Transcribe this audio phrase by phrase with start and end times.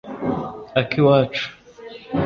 [0.81, 1.43] Akiwacu